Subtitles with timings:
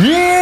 [0.00, 0.37] E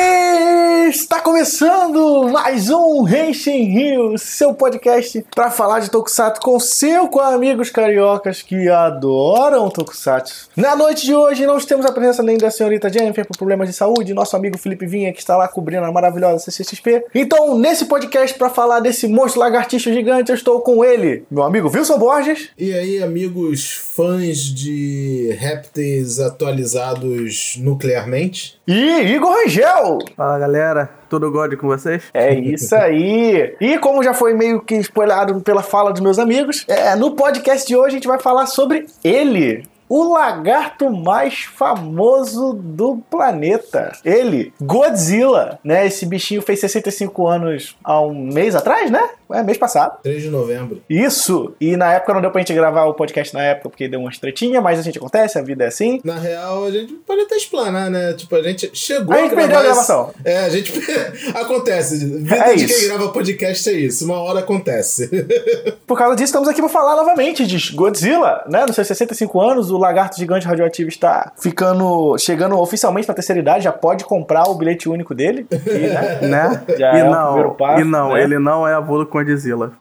[0.88, 7.70] está começando mais um Henshin Rio, seu podcast para falar de Tokusatsu com cinco amigos
[7.70, 10.48] cariocas que adoram Tokusatsu.
[10.56, 13.74] Na noite de hoje nós temos a presença nem da senhorita Jennifer por problemas de
[13.74, 17.06] saúde, nosso amigo Felipe Vinha que está lá cobrindo a maravilhosa CCXP.
[17.12, 21.69] Então, nesse podcast para falar desse monstro lagartixo gigante, eu estou com ele, meu amigo
[21.69, 22.50] Wilson Borges.
[22.56, 28.56] E aí, amigos fãs de répteis atualizados nuclearmente?
[28.69, 29.98] E Igor Rangel.
[30.16, 32.05] Fala galera, tudo God com vocês?
[32.13, 33.55] É isso aí.
[33.61, 37.67] E como já foi meio que spoilado pela fala dos meus amigos, é, no podcast
[37.67, 43.93] de hoje a gente vai falar sobre ele, o lagarto mais famoso do planeta.
[44.05, 45.87] Ele, Godzilla, né?
[45.87, 49.09] Esse bichinho fez 65 anos há um mês atrás, né?
[49.33, 49.98] É, mês passado.
[50.03, 50.80] 3 de novembro.
[50.89, 51.55] Isso!
[51.61, 54.11] E na época não deu pra gente gravar o podcast na época porque deu uma
[54.11, 56.00] estretinha, mas a gente acontece, a vida é assim.
[56.05, 58.12] Na real, a gente pode até explanar, né?
[58.15, 60.11] Tipo, a gente chegou A gente gravar perdeu a esse- gravação.
[60.25, 60.73] É, a gente.
[61.34, 62.05] acontece.
[62.06, 62.78] Vida É de isso.
[62.78, 64.05] quem grava podcast é isso.
[64.05, 65.09] Uma hora acontece.
[65.87, 68.65] Por causa disso, estamos aqui para falar novamente de Godzilla, né?
[68.67, 72.17] Nos seus 65 anos, o lagarto gigante radioativo está ficando.
[72.19, 75.47] chegando oficialmente na terceira idade, já pode comprar o bilhete único dele.
[75.50, 76.19] E, né?
[76.37, 76.62] Né?
[76.78, 78.22] Já e, é o não, primeiro passo, e não, né?
[78.22, 79.72] ele não é avô do Godzilla.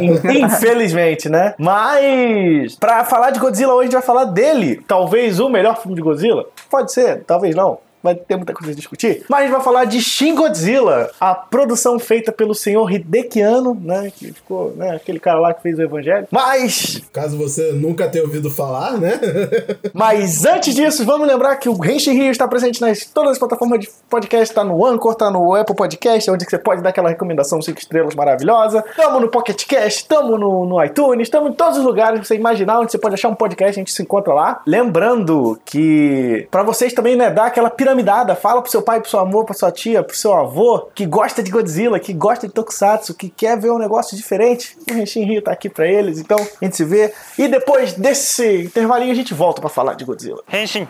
[0.00, 1.54] In- infelizmente, né?
[1.58, 4.82] Mas, pra falar de Godzilla hoje, a gente vai falar dele.
[4.86, 6.44] Talvez o melhor filme de Godzilla.
[6.70, 7.78] Pode ser, talvez não.
[8.04, 9.24] Vai ter muita coisa a discutir.
[9.30, 13.74] Mas a gente vai falar de Shin Godzilla, a produção feita pelo senhor Hideki Anno,
[13.74, 14.12] né?
[14.14, 14.94] Que ficou, né?
[14.94, 16.28] Aquele cara lá que fez o Evangelho.
[16.30, 19.18] Mas Caso você nunca tenha ouvido falar, né?
[19.94, 23.80] Mas antes disso, vamos lembrar que o Renshin Rio está presente nas todas as plataformas
[23.80, 27.62] de podcast, está no Anchor, está no Apple Podcast, onde você pode dar aquela recomendação
[27.62, 28.84] 5 estrelas maravilhosa.
[28.96, 32.34] Tamo no Pocket Cast, tamo no, no iTunes, tamo em todos os lugares que você
[32.34, 34.60] imaginar onde você pode achar um podcast, a gente se encontra lá.
[34.66, 39.20] Lembrando que para vocês também, né, dar aquela piramidada, fala pro seu pai, pro seu
[39.20, 43.14] amor, pra sua tia, pro seu avô, que gosta de Godzilla, que gosta de Tokusatsu,
[43.14, 44.76] que quer ver um negócio diferente.
[44.90, 47.12] O Renshin Rio tá aqui pra eles, então a gente se vê.
[47.38, 50.42] E depois desse intervalinho a gente volta pra falar de Godzilla.
[50.48, 50.86] 変身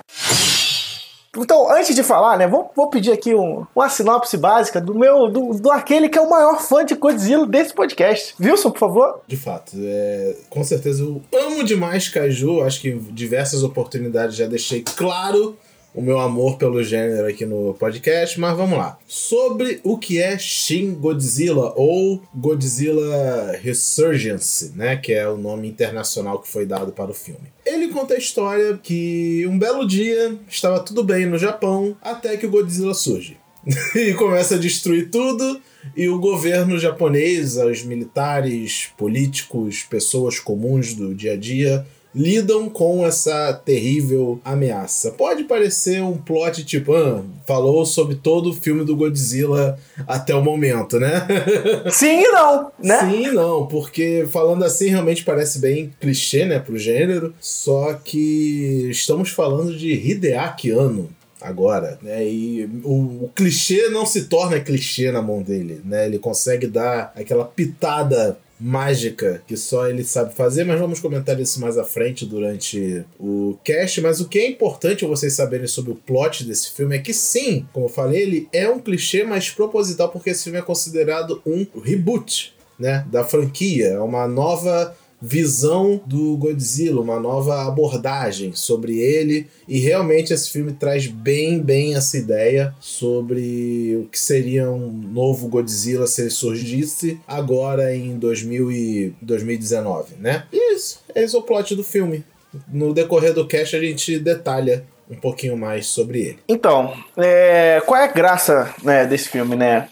[1.36, 5.28] Então, antes de falar, né, vou, vou pedir aqui um- uma sinopse básica do meu,
[5.28, 8.36] do, do aquele que é o maior fã de Godzilla desse podcast.
[8.40, 9.20] Wilson, por favor.
[9.26, 12.62] De fato, é, com certeza eu amo demais Kaiju.
[12.62, 15.56] Acho que em diversas oportunidades já deixei claro
[15.94, 18.98] o meu amor pelo gênero aqui no podcast, mas vamos lá.
[19.06, 26.40] Sobre o que é Shin Godzilla ou Godzilla Resurgence, né, que é o nome internacional
[26.40, 27.52] que foi dado para o filme.
[27.64, 32.46] Ele conta a história que um belo dia estava tudo bem no Japão até que
[32.46, 33.36] o Godzilla surge.
[33.94, 35.60] e começa a destruir tudo.
[35.96, 43.04] E o governo japonês, os militares, políticos, pessoas comuns do dia a dia lidam com
[43.04, 45.10] essa terrível ameaça.
[45.10, 50.42] Pode parecer um plot tipo, ah, falou sobre todo o filme do Godzilla até o
[50.42, 51.26] momento, né?
[51.90, 53.00] Sim e não, né?
[53.00, 57.34] Sim, e não, porque falando assim realmente parece bem clichê, né, pro gênero.
[57.40, 61.10] Só que estamos falando de Hideaki Anno
[61.44, 62.26] agora, né?
[62.26, 66.06] E o, o clichê não se torna clichê na mão dele, né?
[66.06, 71.60] Ele consegue dar aquela pitada mágica que só ele sabe fazer, mas vamos comentar isso
[71.60, 74.00] mais à frente durante o cast.
[74.00, 77.66] Mas o que é importante vocês saberem sobre o plot desse filme é que sim,
[77.72, 81.66] como eu falei, ele é um clichê, mas proposital, porque esse filme é considerado um
[81.82, 89.46] reboot, né, da franquia, é uma nova visão do Godzilla, uma nova abordagem sobre ele
[89.66, 95.48] e realmente esse filme traz bem, bem essa ideia sobre o que seria um novo
[95.48, 100.44] Godzilla se ele surgisse agora em 2000 e 2019, né?
[100.52, 102.22] E isso, esse é o plot do filme.
[102.70, 106.38] No decorrer do cast a gente detalha um pouquinho mais sobre ele.
[106.48, 109.88] Então, é, qual é a graça né, desse filme, né?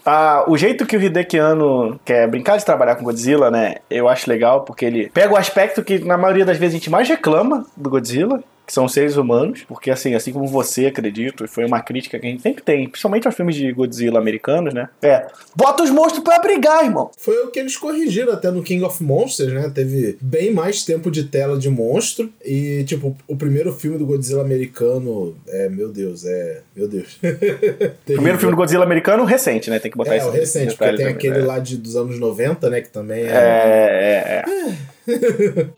[0.46, 3.76] O jeito que o Hideki Anno quer brincar de trabalhar com Godzilla, né?
[3.90, 6.90] Eu acho legal, porque ele pega o aspecto que na maioria das vezes a gente
[6.90, 11.48] mais reclama do Godzilla, que são seres humanos, porque assim, assim como você, acredito, e
[11.48, 14.88] foi uma crítica que a gente sempre tem, principalmente aos filmes de Godzilla americanos, né?
[15.02, 17.10] É, bota os monstros pra brigar, irmão.
[17.16, 19.70] Foi o que eles corrigiram até no King of Monsters, né?
[19.74, 22.32] Teve bem mais tempo de tela de monstro.
[22.44, 25.36] E, tipo, o primeiro filme do Godzilla americano.
[25.48, 26.60] É, meu Deus, é.
[26.74, 27.18] Meu Deus.
[28.06, 29.78] Primeiro filme do Godzilla americano recente, né?
[29.78, 31.44] Tem que botar É, isso o recente, porque tem também, aquele né?
[31.44, 32.80] lá de, dos anos 90, né?
[32.80, 33.26] Que também é.
[33.26, 34.91] É, é, é.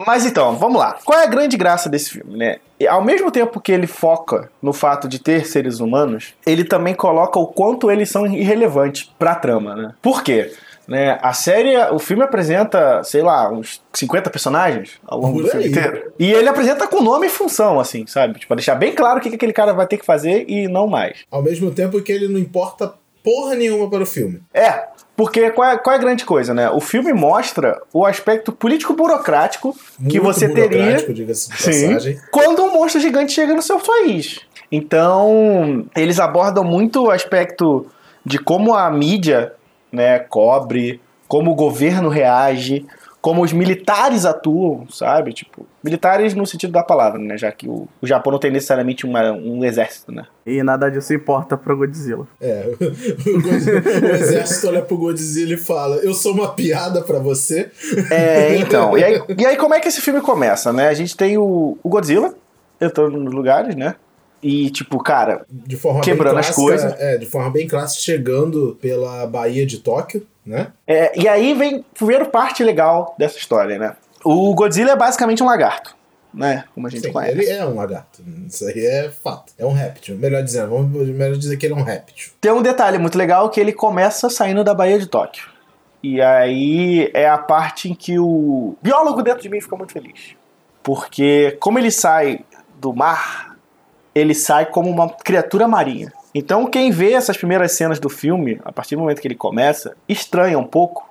[0.07, 0.99] Mas então, vamos lá.
[1.05, 2.57] Qual é a grande graça desse filme, né?
[2.79, 6.95] E ao mesmo tempo que ele foca no fato de ter seres humanos, ele também
[6.95, 9.95] coloca o quanto eles são irrelevantes pra trama, né?
[10.03, 10.53] Por quê?
[10.87, 11.19] Né?
[11.23, 15.65] A série, o filme apresenta, sei lá, uns 50 personagens ao longo Por do filme
[15.65, 15.71] aí.
[15.71, 16.13] inteiro.
[16.19, 18.35] E ele apresenta com nome e função, assim, sabe?
[18.35, 20.69] Tipo, pra deixar bem claro o que, que aquele cara vai ter que fazer e
[20.69, 21.21] não mais.
[21.31, 22.93] Ao mesmo tempo que ele não importa
[23.25, 24.43] porra nenhuma para o filme.
[24.53, 24.85] É,
[25.17, 26.71] porque qual é, qual é a grande coisa, né?
[26.71, 29.75] O filme mostra o aspecto político-burocrático
[30.09, 30.99] que você teria
[31.35, 32.19] Sim.
[32.31, 34.41] quando um monstro gigante chega no seu país.
[34.71, 37.87] Então, eles abordam muito o aspecto
[38.25, 39.53] de como a mídia
[39.91, 42.85] né, cobre, como o governo reage,
[43.25, 45.33] como os militares atuam, sabe?
[45.33, 47.39] Tipo, militares no sentido da palavra, né?
[47.39, 50.27] Já que o, o Japão não tem necessariamente uma- um exército, né?
[50.45, 52.29] E nada disso importa pro Godzilla.
[52.39, 57.19] É, o, Godzilla- o exército olha pro Godzilla e fala: Eu sou uma piada pra
[57.19, 57.71] você.
[58.11, 58.99] É, então.
[58.99, 60.89] E aí, e aí, como é que esse filme começa, né?
[60.89, 62.35] A gente tem o, o Godzilla
[62.79, 63.95] entrando nos lugares, né?
[64.43, 67.01] E, tipo, cara, De forma Quebrando bem as clássica, coisas.
[67.01, 70.69] É, de forma bem clássica, chegando pela Baía de Tóquio, né?
[70.87, 73.97] É, e aí vem a primeira parte legal dessa história, né?
[74.25, 75.95] O Godzilla é basicamente um lagarto,
[76.33, 76.65] né?
[76.75, 77.33] Como a gente Sim, conhece.
[77.33, 78.23] ele é um lagarto.
[78.47, 79.53] Isso aí é fato.
[79.59, 80.17] É um réptil.
[80.17, 82.33] Melhor dizendo, vamos melhor dizer que ele é um réptil.
[82.41, 85.49] Tem um detalhe muito legal que ele começa saindo da Baía de Tóquio.
[86.03, 90.37] E aí é a parte em que o biólogo dentro de mim fica muito feliz.
[90.83, 92.41] Porque como ele sai
[92.79, 93.57] do mar,
[94.15, 96.13] ele sai como uma criatura marinha.
[96.35, 99.97] Então quem vê essas primeiras cenas do filme, a partir do momento que ele começa,
[100.09, 101.09] estranha um pouco.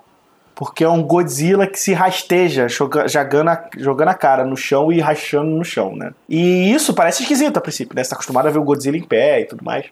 [0.56, 4.92] Porque é um Godzilla que se rasteja, joga- jogando a, jogando a cara no chão
[4.92, 6.12] e rachando no chão, né?
[6.28, 8.04] E isso parece esquisito a princípio, né?
[8.04, 9.86] Você tá acostumado a ver o Godzilla em pé e tudo mais.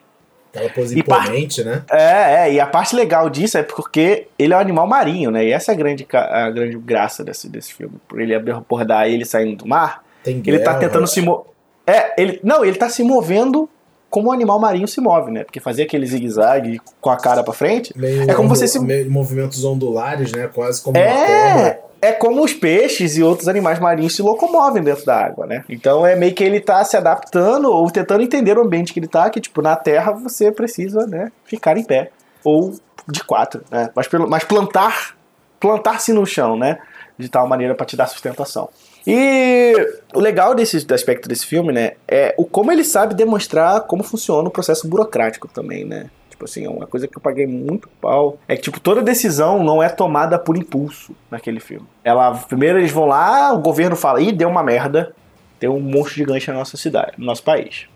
[0.53, 1.83] Aquela pose E imponente, né?
[1.91, 5.43] É, é, e a parte legal disso é porque ele é um animal marinho, né?
[5.43, 7.95] E essa é a grande, a grande graça desse, desse filme.
[8.07, 11.51] Por ele abordar ele saindo do mar, Tem ele tá guerra, tentando se mover.
[11.85, 12.39] É, ele.
[12.41, 13.69] Não, ele tá se movendo
[14.13, 15.43] como um animal marinho se move, né?
[15.43, 17.91] Porque fazer aquele zigue-zague com a cara pra frente.
[17.97, 18.79] Meio É como você se-
[19.09, 20.47] movimentos ondulares, né?
[20.53, 21.53] Quase como uma É!
[21.55, 21.79] cobra.
[21.99, 25.63] É como os peixes e outros animais marinhos se locomovem dentro da água, né?
[25.67, 29.07] Então é meio que ele tá se adaptando ou tentando entender o ambiente que ele
[29.07, 32.11] tá, que tipo, na terra você precisa, né, ficar em pé.
[32.43, 32.75] Ou
[33.07, 33.89] de quatro, né?
[33.95, 35.15] Mas, pelo, mas plantar,
[35.59, 36.77] plantar-se no chão, né?
[37.17, 38.69] De tal maneira para te dar sustentação.
[39.05, 39.73] E
[40.13, 44.03] o legal desse do aspecto desse filme, né, é o como ele sabe demonstrar como
[44.03, 46.09] funciona o processo burocrático também, né?
[46.29, 48.37] Tipo assim, é uma coisa que eu paguei muito pau.
[48.47, 51.85] É que, tipo, toda decisão não é tomada por impulso naquele filme.
[52.03, 55.13] Ela, primeiro eles vão lá, o governo fala, ih, deu uma merda,
[55.59, 57.87] tem um monstro gigante na nossa cidade, no nosso país.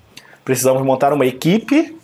[0.45, 1.96] Precisamos montar uma equipe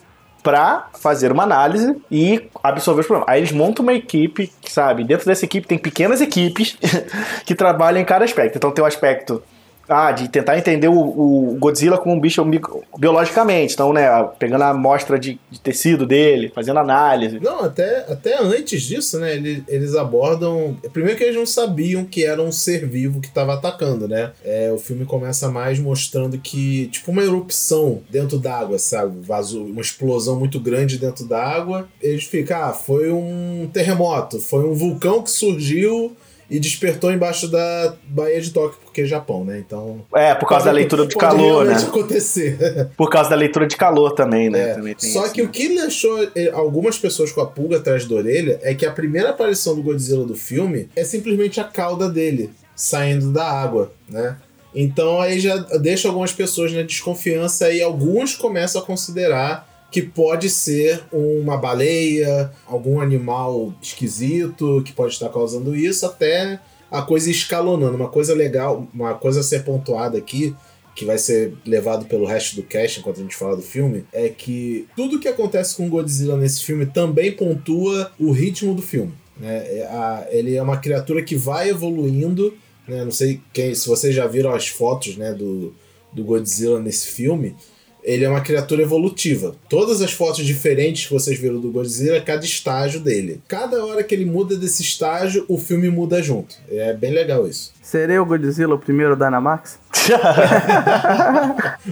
[0.44, 3.30] pra fazer uma análise e absorver os problemas.
[3.30, 5.06] Aí eles montam uma equipe, sabe?
[5.06, 6.78] Dentro dessa equipe tem pequenas equipes
[7.46, 8.58] que trabalham em cada aspecto.
[8.58, 9.42] Então tem o aspecto
[9.88, 12.62] ah, de tentar entender o, o Godzilla como um bicho bi-
[12.98, 13.74] biologicamente.
[13.74, 14.08] Então, né,
[14.40, 17.40] pegando a amostra de, de tecido dele, fazendo análise.
[17.40, 19.36] Não, até, até antes disso, né?
[19.36, 20.76] Eles, eles abordam.
[20.92, 24.32] Primeiro que eles não sabiam que era um ser vivo que estava atacando, né?
[24.44, 29.20] É, o filme começa mais mostrando que, tipo, uma erupção dentro d'água, sabe?
[29.22, 31.88] Vazou, uma explosão muito grande dentro d'água.
[32.02, 36.16] Eles ficam, ah, foi um terremoto, foi um vulcão que surgiu
[36.54, 39.58] e despertou embaixo da Baía de Tóquio, porque é Japão, né?
[39.58, 40.06] Então.
[40.14, 41.74] É, por causa da leitura de calor, né?
[41.74, 42.90] acontecer.
[42.96, 44.70] Por causa da leitura de calor também, né?
[44.70, 45.48] É, Também Só isso, que né?
[45.48, 48.92] o que deixou eh, algumas pessoas com a pulga atrás da orelha é que a
[48.92, 54.38] primeira aparição do Godzilla do filme é simplesmente a cauda dele saindo da água, né?
[54.76, 60.50] Então aí já deixa algumas pessoas na desconfiança e alguns começam a considerar que pode
[60.50, 66.60] ser uma baleia, algum animal esquisito que pode estar causando isso, até
[66.90, 67.96] a coisa escalonando.
[67.96, 70.56] Uma coisa legal, uma coisa a ser pontuada aqui,
[70.96, 74.30] que vai ser levado pelo resto do cast enquanto a gente fala do filme, é
[74.30, 79.14] que tudo que acontece com Godzilla nesse filme também pontua o ritmo do filme.
[79.38, 79.58] Né?
[79.58, 82.52] É ele é uma criatura que vai evoluindo.
[82.88, 83.06] Né?
[83.06, 85.72] Não sei quem, se vocês já viram as fotos né, do,
[86.12, 87.56] do Godzilla nesse filme.
[88.04, 89.56] Ele é uma criatura evolutiva.
[89.70, 93.42] Todas as fotos diferentes que vocês viram do Godzilla, cada estágio dele.
[93.48, 96.56] Cada hora que ele muda desse estágio, o filme muda junto.
[96.70, 97.74] É bem legal isso.
[97.84, 99.78] Seria o Godzilla o primeiro Dynamax?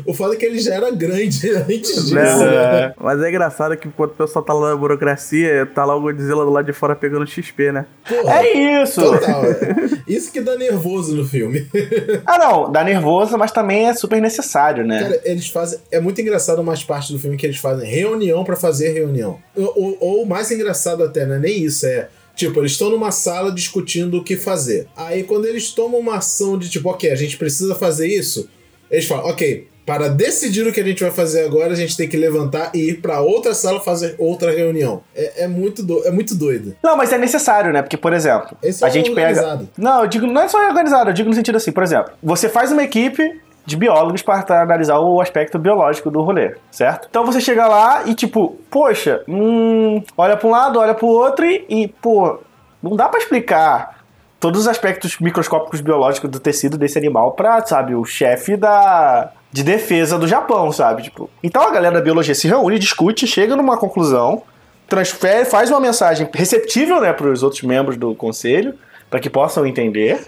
[0.06, 2.18] O foda é que ele já era grande antes disso.
[2.18, 2.88] É.
[2.88, 2.94] né?
[3.00, 6.46] Mas é engraçado que enquanto o pessoal tá lá na burocracia, tá lá o Godzilla
[6.46, 7.86] do lado de fora pegando XP, né?
[8.08, 9.02] Porra, É isso!
[9.04, 9.76] Total, é.
[10.08, 11.68] Isso que dá nervoso no filme.
[12.26, 15.02] Ah, não, dá nervoso, mas também é super necessário, né?
[15.02, 15.80] Cara, eles fazem.
[15.92, 19.38] É muito engraçado umas partes do filme que eles fazem reunião pra fazer reunião.
[19.56, 22.08] Ou, ou- ou mais engraçado até, não é nem isso, é.
[22.36, 24.88] Tipo, eles estão numa sala discutindo o que fazer.
[24.96, 28.50] Aí quando eles tomam uma ação de tipo, ok, a gente precisa fazer isso,
[28.90, 32.08] eles falam, ok, para decidir o que a gente vai fazer agora, a gente tem
[32.08, 35.04] que levantar e ir para outra sala fazer outra reunião.
[35.16, 36.76] É, é muito, do, é muito doido.
[36.84, 37.82] Não, mas é necessário, né?
[37.82, 39.66] Porque, por exemplo, Esse a é gente organizado.
[39.66, 39.72] pega.
[39.78, 42.48] Não, eu digo, não é só organizado, eu digo no sentido assim, por exemplo, você
[42.48, 47.08] faz uma equipe de biólogos para analisar o aspecto biológico do rolê, certo?
[47.10, 51.10] Então você chega lá e tipo, poxa, hum, olha para um lado, olha para o
[51.10, 52.40] outro e, e, pô,
[52.82, 54.02] não dá para explicar
[54.40, 59.64] todos os aspectos microscópicos biológicos do tecido desse animal para, sabe, o chefe da de
[59.64, 61.04] defesa do Japão, sabe?
[61.04, 64.44] Tipo, então a galera da biologia se reúne, discute, chega numa conclusão,
[64.88, 68.74] transfere, faz uma mensagem receptível, né, para os outros membros do conselho,
[69.10, 70.26] para que possam entender,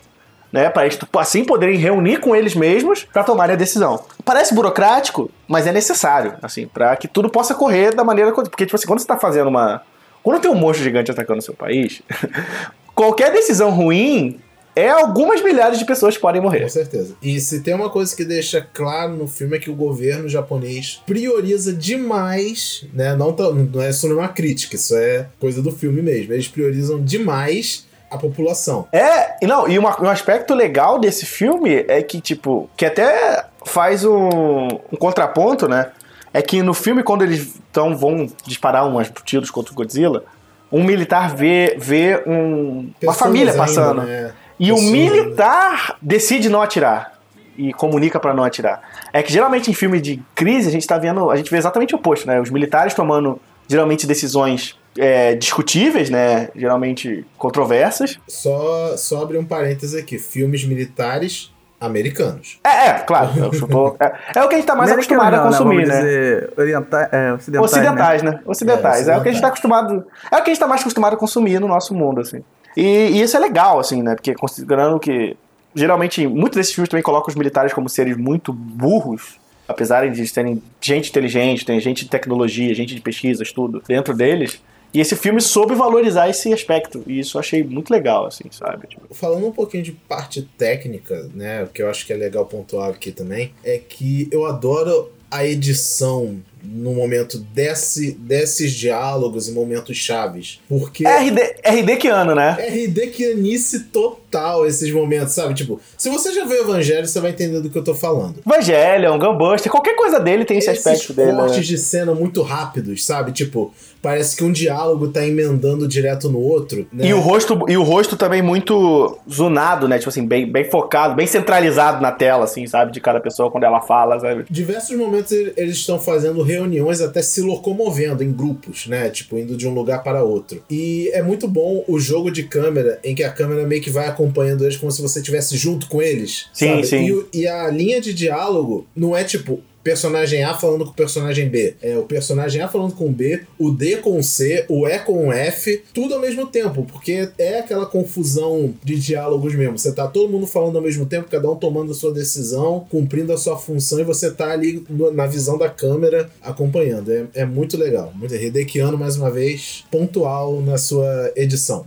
[0.53, 4.05] né, para eles assim poderem reunir com eles mesmos para tomarem a decisão.
[4.23, 8.75] Parece burocrático, mas é necessário, assim, para que tudo possa correr da maneira porque tipo
[8.75, 9.81] assim, quando você tá fazendo uma
[10.21, 12.01] quando tem um monstro gigante atacando o seu país,
[12.95, 14.39] qualquer decisão ruim
[14.75, 16.61] é algumas milhares de pessoas que podem morrer.
[16.61, 17.15] Com certeza.
[17.21, 21.01] E se tem uma coisa que deixa claro no filme é que o governo japonês
[21.05, 23.15] prioriza demais, né?
[23.15, 26.33] Não, não é não é uma crítica, isso é coisa do filme mesmo.
[26.33, 28.87] Eles priorizam demais a população.
[28.91, 33.45] É, e não, e uma- um aspecto legal desse filme é que, tipo, que até
[33.65, 35.91] faz um, um contraponto, né?
[36.33, 40.23] É que no filme, quando eles tão, vão disparar umas tiros contra o Godzilla,
[40.71, 44.01] um militar vê, vê um, uma família ainda, passando.
[44.01, 44.33] né?
[44.59, 47.13] E o Pessoas militar decide não atirar.
[47.55, 48.81] E comunica pra não atirar.
[49.13, 51.29] É que geralmente em filme de crise a gente tá vendo.
[51.29, 52.41] A gente vê exatamente o oposto, né?
[52.41, 56.49] Os militares tomando geralmente decisões é, discutíveis, né?
[56.55, 58.19] Geralmente controversas.
[58.27, 60.17] Só, só abrir um parênteses aqui.
[60.17, 62.59] Filmes militares americanos.
[62.63, 63.31] É, é, claro.
[63.37, 65.85] Eu tô- é, é o que a gente tá mais Americano acostumado a não, consumir,
[65.85, 66.01] vamos né?
[66.01, 68.31] dizer, orienta- é, ocidentais, Ocidentais, né?
[68.31, 68.39] né?
[68.45, 69.07] Ocidentais.
[69.07, 70.05] É, o que a gente tá acostumado.
[70.31, 72.41] É o que a gente tá mais acostumado a consumir no nosso mundo, assim.
[72.77, 74.15] E, e isso é legal, assim, né?
[74.15, 75.35] Porque considerando que.
[75.75, 79.37] Geralmente, muitos desses filmes também colocam os militares como seres muito burros.
[79.67, 84.13] Apesar de eles terem gente inteligente, tem gente de tecnologia, gente de pesquisas, tudo dentro
[84.13, 84.61] deles.
[84.93, 87.03] E esse filme soube valorizar esse aspecto.
[87.07, 88.87] E isso eu achei muito legal, assim, sabe?
[88.87, 92.45] Tipo, Falando um pouquinho de parte técnica, né, o que eu acho que é legal
[92.45, 99.51] pontuar aqui também, é que eu adoro a edição no momento desse, desses diálogos e
[99.51, 100.59] momentos chaves.
[100.69, 102.51] Porque é RD, RD que ano, né?
[102.59, 105.53] RD Kianice total esses momentos, sabe?
[105.53, 108.35] Tipo, se você já viu o Evangelho, você vai entender do que eu tô falando.
[108.45, 111.33] Evangelion, Gunbuster, qualquer coisa dele tem esse Esses aspecto dele.
[111.33, 111.37] né?
[111.39, 113.31] cortes de cena muito rápidos, sabe?
[113.31, 116.87] Tipo, parece que um diálogo tá emendando direto no outro.
[116.91, 117.05] Né?
[117.07, 119.97] E o rosto, e o rosto também muito zonado, né?
[119.97, 122.91] Tipo assim, bem, bem focado, bem centralizado na tela, assim, sabe?
[122.91, 124.45] De cada pessoa quando ela fala, sabe?
[124.49, 129.09] Diversos momentos ele- eles estão fazendo reuniões até se locomovendo em grupos, né?
[129.09, 130.63] Tipo, indo de um lugar para outro.
[130.69, 134.07] E é muito bom o jogo de câmera em que a câmera meio que vai
[134.07, 136.47] acompanhando eles como se você estivesse junto com eles.
[136.53, 136.87] Sim, sabe?
[136.87, 137.25] sim.
[137.33, 139.61] E, e a linha de diálogo não é tipo.
[139.83, 141.75] Personagem A falando com o personagem B.
[141.81, 144.99] É o personagem A falando com o B, o D com o C, o E
[144.99, 149.77] com o F, tudo ao mesmo tempo, porque é aquela confusão de diálogos mesmo.
[149.77, 153.33] Você tá todo mundo falando ao mesmo tempo, cada um tomando a sua decisão, cumprindo
[153.33, 157.11] a sua função e você tá ali na visão da câmera acompanhando.
[157.11, 158.11] É, é muito legal.
[158.15, 161.85] Muito Hidekiano, mais uma vez, pontual na sua edição.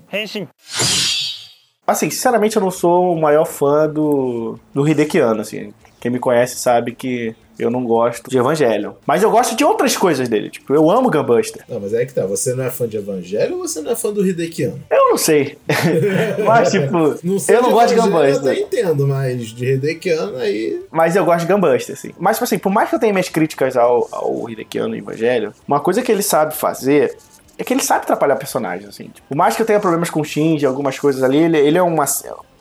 [1.87, 5.73] Assim, sinceramente, eu não sou o maior fã do, do Hidekiano, assim.
[6.00, 8.93] Quem me conhece sabe que eu não gosto de Evangelion.
[9.07, 10.51] Mas eu gosto de outras coisas dele.
[10.51, 11.63] Tipo, eu amo Gunbuster.
[11.69, 12.27] Não, mas é que tá.
[12.27, 14.81] Você não é fã de Evangelho ou você não é fã do Hidekiano?
[14.91, 15.57] Eu não sei.
[16.45, 20.83] mas, tipo, Não sei eu não gosto de Evangelho, Eu entendo, mas de Hidekiano aí.
[20.91, 22.13] Mas eu gosto de Gunbuster, assim.
[22.19, 25.53] Mas, tipo assim, por mais que eu tenha minhas críticas ao, ao Hidekiano e Evangelho,
[25.67, 27.17] uma coisa que ele sabe fazer
[27.59, 29.05] é que ele sabe atrapalhar personagens, assim.
[29.05, 31.83] Tipo, por mais que eu tenha problemas com Shinji, algumas coisas ali, ele, ele é
[31.83, 32.05] uma...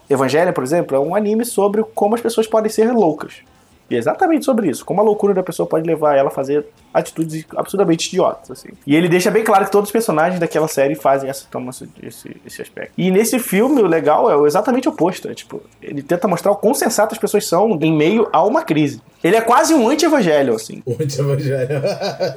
[0.10, 3.34] Evangelho, por exemplo, é um anime sobre como as pessoas podem ser loucas.
[3.90, 4.84] E é exatamente sobre isso.
[4.86, 6.66] Como a loucura da pessoa pode levar ela a fazer
[6.96, 8.70] atitudes absurdamente idiotas, assim.
[8.88, 11.70] E ele deixa bem claro que todos os personagens daquela série fazem essa, tomam
[12.02, 12.94] esse, esse, aspecto.
[12.98, 15.28] E nesse filme, o legal é o exatamente o oposto.
[15.28, 18.64] É, tipo, ele tenta mostrar o quão sensato as pessoas são em meio a uma
[18.64, 19.02] crise.
[19.22, 20.84] Ele é quase um anti-evangelho, assim.
[20.86, 21.82] O anti-evangelho.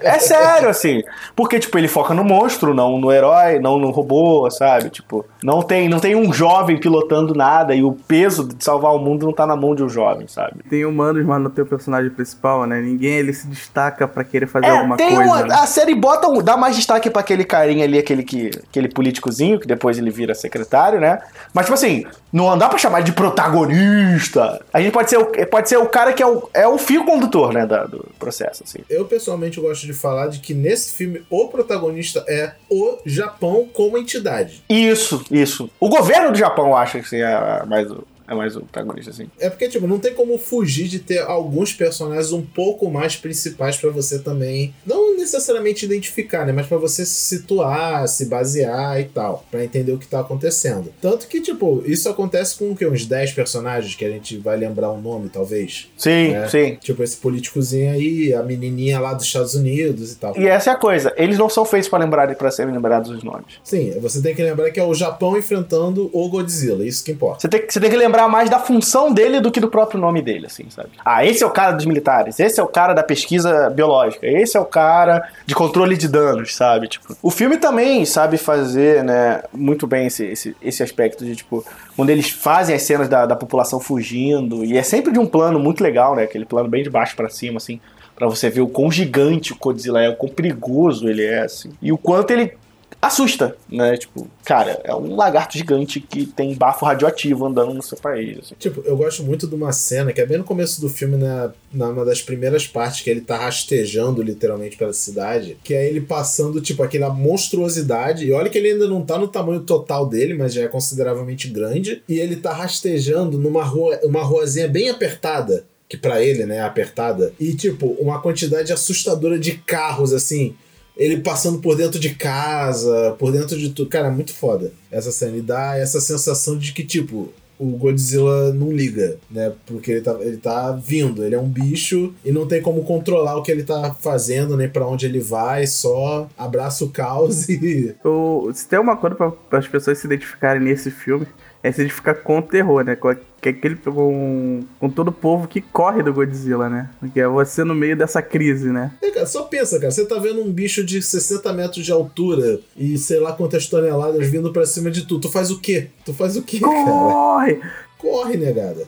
[0.00, 1.02] É sério, assim.
[1.36, 4.88] Porque, tipo, ele foca no monstro, não no herói, não no robô, sabe?
[4.90, 8.98] Tipo, não tem, não tem um jovem pilotando nada e o peso de salvar o
[8.98, 10.62] mundo não tá na mão de um jovem, sabe?
[10.68, 12.80] Tem humanos, mas no teu personagem principal, né?
[12.80, 15.30] Ninguém ele se destaca pra querer fazer É, alguma tem coisa.
[15.30, 15.54] uma, né?
[15.54, 19.58] a série bota um, dá mais destaque pra aquele carinha ali, aquele que aquele políticozinho
[19.60, 21.20] que depois ele vira secretário, né?
[21.54, 24.60] Mas tipo assim, não dá pra chamar de protagonista.
[24.72, 27.04] A gente pode ser o, pode ser o cara que é o, é o fio
[27.04, 28.78] condutor, né, da- do processo, assim.
[28.88, 33.98] Eu pessoalmente gosto de falar de que nesse filme o protagonista é o Japão como
[33.98, 34.62] entidade.
[34.68, 35.70] Isso, isso.
[35.80, 39.28] O governo do Japão acha que assim, é mais o- é mais o protagonista, assim.
[39.40, 43.76] É porque, tipo, não tem como fugir de ter alguns personagens um pouco mais principais
[43.76, 44.74] pra você também.
[44.86, 46.52] Não necessariamente identificar, né?
[46.52, 49.44] Mas pra você se situar, se basear e tal.
[49.50, 50.92] Pra entender o que tá acontecendo.
[51.00, 52.86] Tanto que, tipo, isso acontece com o quê?
[52.86, 55.88] Uns 10 personagens que a gente vai lembrar o nome, talvez.
[55.96, 56.48] Sim, É.
[56.48, 56.76] sim.
[56.80, 60.36] Tipo, esse políticozinho aí, a menininha lá dos Estados Unidos e tal.
[60.38, 63.22] E essa é a coisa, eles não são feitos pra lembrar para serem lembrados os
[63.22, 63.54] nomes.
[63.64, 67.40] Sim, você tem que lembrar que é o Japão enfrentando o Godzilla, isso que importa.
[67.40, 70.00] Você tem, que- você tem que lembrar mais da função dele do que do próprio
[70.00, 70.88] nome dele, assim, sabe?
[71.04, 74.56] Ah, esse é o cara dos militares, esse é o cara da pesquisa biológica, esse
[74.56, 76.88] é o cara de controle de danos, sabe?
[76.88, 81.64] Tipo, o filme também sabe fazer, né, muito bem esse, esse, esse aspecto de, tipo,
[81.94, 85.58] quando eles fazem as cenas da, da população fugindo, e é sempre de um plano
[85.58, 86.22] muito legal, né?
[86.22, 87.80] Aquele plano bem de baixo pra cima, assim,
[88.16, 91.70] pra você ver o quão gigante o Godzilla é, o quão perigoso ele é, assim.
[91.82, 92.54] E o quanto ele
[93.00, 93.96] assusta, né?
[93.96, 98.38] Tipo, cara, é um lagarto gigante que tem bafo radioativo andando no seu país.
[98.38, 98.54] assim.
[98.58, 101.52] Tipo, eu gosto muito de uma cena que é bem no começo do filme, na,
[101.72, 106.00] na uma das primeiras partes, que ele tá rastejando literalmente pela cidade, que é ele
[106.00, 108.26] passando, tipo, aquela monstruosidade.
[108.26, 111.48] E olha que ele ainda não tá no tamanho total dele, mas já é consideravelmente
[111.48, 112.02] grande.
[112.08, 115.64] E ele tá rastejando numa rua, uma ruazinha bem apertada.
[115.88, 117.32] Que pra ele, né, é apertada.
[117.40, 120.54] E, tipo, uma quantidade assustadora de carros, assim.
[120.98, 123.88] Ele passando por dentro de casa, por dentro de tudo.
[123.88, 125.36] Cara, é muito foda essa cena.
[125.36, 129.52] E dá essa sensação de que, tipo, o Godzilla não liga, né?
[129.66, 133.36] Porque ele tá, ele tá vindo, ele é um bicho e não tem como controlar
[133.36, 137.94] o que ele tá fazendo, nem pra onde ele vai, só abraça o caos e.
[138.04, 141.26] O, se tem uma coisa para as pessoas se identificarem nesse filme,
[141.62, 142.94] é se identificar com o terror, né?
[142.94, 146.90] Com, que é aquele, com, com todo o povo que corre do Godzilla, né?
[147.12, 148.92] Que é você no meio dessa crise, né?
[149.00, 152.60] É, cara, só pensa, cara, você tá vendo um bicho de 60 metros de altura
[152.76, 155.20] e sei lá quantas toneladas vindo pra cima de tu.
[155.20, 155.88] Tu faz o quê?
[156.04, 156.72] Tu faz o quê, cara?
[156.72, 157.60] Corre!
[157.98, 158.84] Corre, negada.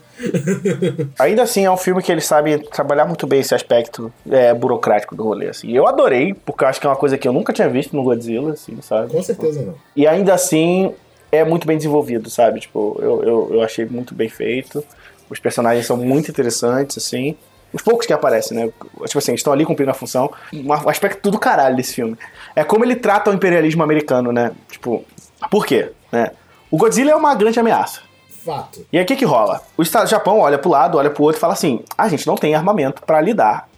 [1.18, 5.16] Ainda assim, é um filme que ele sabe trabalhar muito bem esse aspecto é, burocrático
[5.16, 5.72] do rolê, assim.
[5.72, 8.04] Eu adorei, porque eu acho que é uma coisa que eu nunca tinha visto no
[8.04, 9.10] Godzilla, assim, sabe?
[9.10, 9.74] Com certeza não.
[9.96, 10.94] E ainda assim,
[11.32, 12.60] é muito bem desenvolvido, sabe?
[12.60, 14.84] Tipo, eu, eu, eu achei muito bem feito.
[15.28, 17.36] Os personagens são muito interessantes, assim.
[17.72, 18.72] Os poucos que aparecem, né?
[19.06, 20.30] Tipo assim, estão ali cumprindo a função.
[20.52, 22.16] Um aspecto do caralho desse filme.
[22.56, 24.50] É como ele trata o imperialismo americano, né?
[24.70, 25.04] Tipo,
[25.50, 25.92] por quê?
[26.10, 26.30] Né?
[26.70, 28.00] O Godzilla é uma grande ameaça.
[28.44, 28.84] Fato.
[28.92, 29.60] E aí o que que rola?
[29.76, 32.34] O Estado- Japão olha pro lado, olha pro outro e fala assim: a gente não
[32.34, 33.68] tem armamento pra lidar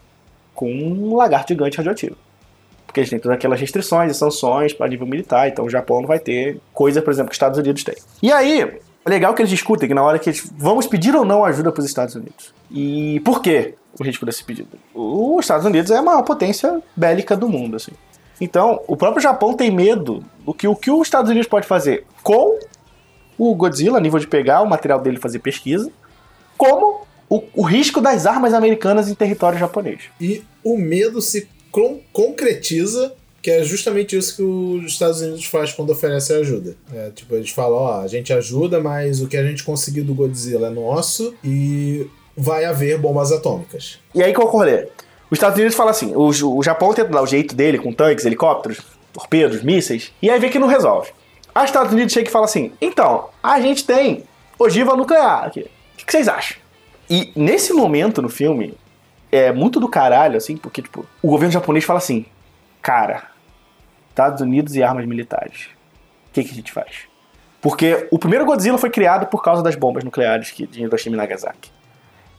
[0.54, 2.16] com um lagarto gigante radioativo.
[2.92, 6.06] Porque gente tem todas aquelas restrições e sanções para nível militar, então o Japão não
[6.06, 7.94] vai ter coisa, por exemplo, que os Estados Unidos têm.
[8.22, 11.24] E aí, é legal que eles discutem que na hora que eles vamos pedir ou
[11.24, 12.52] não ajuda para os Estados Unidos.
[12.70, 14.68] E por quê o risco desse pedido?
[14.94, 17.92] Os Estados Unidos é a maior potência bélica do mundo, assim.
[18.38, 22.04] Então, o próprio Japão tem medo do que o que os Estados Unidos pode fazer
[22.22, 22.58] com
[23.38, 25.90] o Godzilla, a nível de pegar o material dele e fazer pesquisa,
[26.58, 30.02] como o, o risco das armas americanas em território japonês.
[30.20, 31.48] E o medo se
[32.12, 36.76] concretiza, que é justamente isso que os Estados Unidos faz quando oferece ajuda.
[36.94, 40.14] É, tipo, eles falam, ó, a gente ajuda, mas o que a gente conseguiu do
[40.14, 42.06] Godzilla é nosso e
[42.36, 43.98] vai haver bombas atômicas.
[44.14, 44.86] E aí que ocorre?
[45.30, 48.24] Os Estados Unidos falam assim: o, o Japão tenta dar o jeito dele com tanques,
[48.24, 48.80] helicópteros,
[49.12, 51.10] torpedos, mísseis, e aí vê que não resolve.
[51.54, 54.24] Os Estados Unidos chega e fala assim: então, a gente tem
[54.58, 55.60] ogiva nuclear aqui.
[55.60, 56.58] O que, que vocês acham?
[57.08, 58.74] E nesse momento no filme,
[59.32, 62.26] é muito do caralho, assim, porque, tipo, o governo japonês fala assim:
[62.82, 63.24] cara,
[64.10, 65.68] Estados Unidos e armas militares.
[66.30, 67.06] O que, que a gente faz?
[67.60, 71.18] Porque o primeiro Godzilla foi criado por causa das bombas nucleares que, de Hiroshima e
[71.18, 71.70] Nagasaki.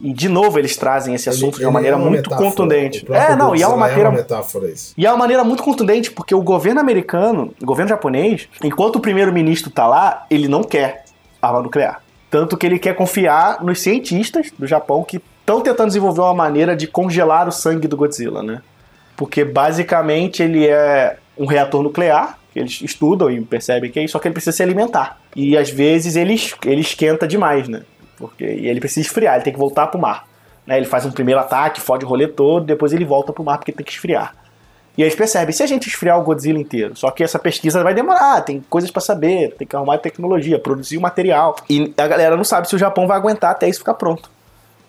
[0.02, 2.30] E de novo eles trazem esse assunto de uma Ele- ele maneira é uma muito
[2.30, 2.50] metáfora.
[2.50, 3.06] contundente.
[3.10, 4.12] É, não, e é uma maneira.
[4.12, 4.94] metáfora isso.
[4.98, 9.00] E é uma maneira muito contundente, porque o governo americano, o governo japonês, enquanto o
[9.00, 11.06] primeiro-ministro tá lá, ele não quer
[11.42, 12.02] arma nuclear.
[12.30, 16.76] Tanto que ele quer confiar nos cientistas do Japão que estão tentando desenvolver uma maneira
[16.76, 18.62] de congelar o sangue do Godzilla, né?
[19.16, 24.14] Porque basicamente ele é um reator nuclear, que eles estudam e percebem que é isso,
[24.14, 25.20] só que ele precisa se alimentar.
[25.36, 27.82] E às vezes ele, ele esquenta demais, né?
[28.18, 30.28] Porque e ele precisa esfriar, ele tem que voltar pro mar.
[30.66, 30.78] Né?
[30.78, 33.72] Ele faz um primeiro ataque, fode o rolê todo, depois ele volta pro mar porque
[33.72, 34.34] tem que esfriar.
[34.96, 37.84] E aí eles percebem, se a gente esfriar o Godzilla inteiro, só que essa pesquisa
[37.84, 41.56] vai demorar, tem coisas pra saber, tem que arrumar tecnologia, produzir o material.
[41.68, 44.30] E a galera não sabe se o Japão vai aguentar até isso ficar pronto.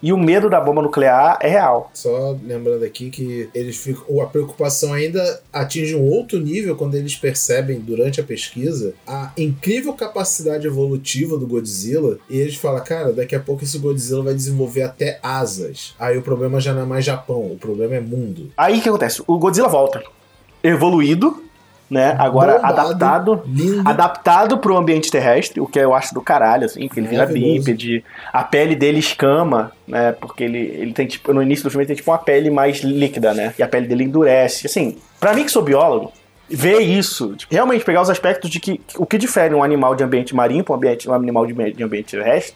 [0.04, 1.90] E o medo da bomba nuclear é real.
[1.94, 7.16] Só lembrando aqui que eles ficam, a preocupação ainda atinge um outro nível quando eles
[7.16, 13.34] percebem durante a pesquisa a incrível capacidade evolutiva do Godzilla e eles falam, cara, daqui
[13.34, 15.94] a pouco esse Godzilla vai desenvolver até asas.
[15.98, 18.52] Aí o problema já não é mais Japão, o problema é mundo.
[18.58, 19.22] Aí o que acontece?
[19.26, 20.02] O Godzilla volta
[20.62, 21.42] evoluído
[21.90, 22.16] né?
[22.18, 23.88] Agora Bombado, adaptado, lindo.
[23.88, 28.04] adaptado pro ambiente terrestre, o que eu acho do caralho, assim, porque ele vira bípede,
[28.32, 30.12] a pele dele escama, né?
[30.12, 32.78] Porque ele, ele tem, tipo, no início do filme ele tem tipo uma pele mais
[32.78, 33.54] líquida, né?
[33.58, 34.66] E a pele dele endurece.
[34.66, 36.12] Assim, pra mim que sou biólogo,
[36.48, 40.04] ver isso, tipo, realmente pegar os aspectos de que o que difere um animal de
[40.04, 42.54] ambiente marinho para um, ambiente, um animal de, de ambiente terrestre,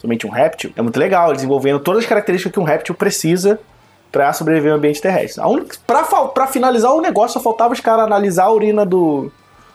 [0.00, 3.60] somente um réptil, é muito legal, desenvolvendo todas as características que um réptil precisa
[4.10, 5.40] pra sobreviver no ambiente terrestre.
[5.40, 9.30] A única, pra, finalizar o negócio, só faltava os caras analisar a urina do,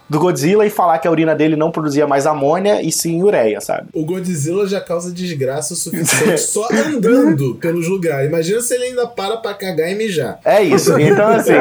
[0.10, 3.60] do Godzilla e falar que a urina dele não produzia mais amônia e sim ureia,
[3.60, 3.88] sabe?
[3.94, 8.28] O Godzilla já causa desgraça o suficiente só andando pelos lugares.
[8.28, 10.40] Imagina se ele ainda para pra cagar e mijar.
[10.44, 11.00] É isso.
[11.00, 11.54] Então, assim.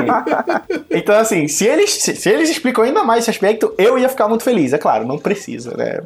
[0.91, 4.45] então, assim, se eles, se, eles explicam ainda mais esse aspecto, eu ia ficar muito
[4.45, 4.73] feliz.
[4.73, 6.01] É claro, não precisa, né?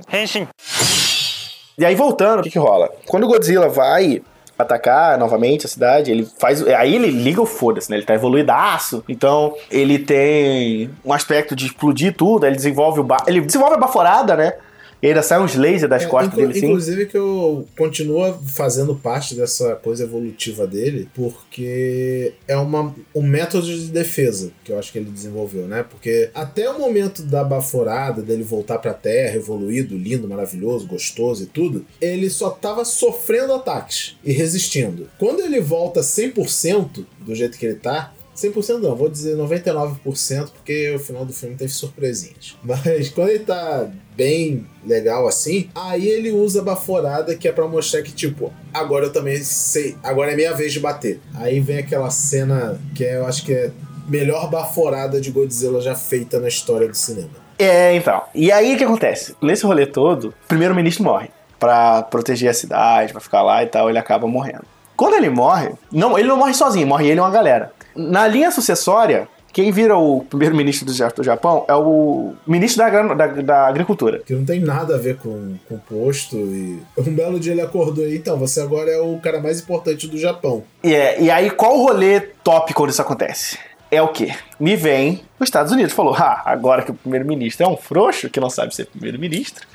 [1.77, 2.91] E aí, voltando, o que, que rola?
[3.07, 4.21] Quando o Godzilla vai
[4.59, 6.67] atacar novamente a cidade, ele faz.
[6.67, 7.97] Aí ele liga o foda-se, né?
[7.97, 9.05] Ele tá evoluidaço.
[9.09, 13.05] Então, ele tem um aspecto de explodir tudo, ele desenvolve o.
[13.05, 13.19] Ba...
[13.27, 14.55] Ele desenvolve a baforada, né?
[15.01, 16.67] E ainda sai uns lasers das É, costas inclu- dele, assim.
[16.67, 23.67] Inclusive que eu continua fazendo parte dessa coisa evolutiva dele, porque é uma, um método
[23.67, 25.85] de defesa que eu acho que ele desenvolveu, né?
[25.89, 31.47] Porque até o momento da baforada, dele voltar pra Terra, evoluído, lindo, maravilhoso, gostoso e
[31.47, 35.09] tudo, ele só tava sofrendo ataques e resistindo.
[35.19, 40.95] Quando ele volta 100% do jeito que ele tá, 100% não, vou dizer 99%, porque
[40.95, 42.57] o final do filme teve surpresinhas.
[42.63, 47.67] Mas quando ele tá bem legal assim, aí ele usa a baforada que é pra
[47.67, 51.21] mostrar que, tipo, agora eu também sei, agora é minha vez de bater.
[51.35, 53.73] Aí vem aquela cena que é, eu acho que é
[54.09, 57.49] melhor baforada de Godzilla já feita na história do cinema.
[57.59, 58.23] É, então.
[58.35, 59.35] E aí o que acontece?
[59.43, 61.29] Nesse rolê todo, o primeiro-ministro morre.
[61.59, 64.65] Pra proteger a cidade, pra ficar lá e tal, ele acaba morrendo.
[64.97, 67.73] Quando ele morre, não, ele não morre sozinho, morre ele e uma galera.
[67.95, 73.15] Na linha sucessória, quem vira o primeiro-ministro do Ja- do Japão é o ministro da,
[73.15, 74.21] da, da Agricultura.
[74.25, 76.81] Que não tem nada a ver com, com o posto e...
[76.99, 80.19] Um belo dia ele acordou aí, então, você agora é o cara mais importante do
[80.19, 80.63] Japão.
[80.85, 83.59] E, é, e aí, qual o rolê top quando isso acontece?
[83.91, 84.35] É o quê?
[84.61, 85.95] Me vem os Estados Unidos.
[85.95, 89.67] Falou, ah, agora que o primeiro-ministro é um frouxo, que não sabe ser primeiro-ministro,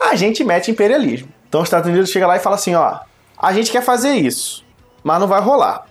[0.00, 1.28] a gente mete imperialismo.
[1.48, 2.98] Então os Estados Unidos chega lá e fala assim, ó,
[3.38, 4.64] a gente quer fazer isso,
[5.04, 5.86] mas não vai rolar.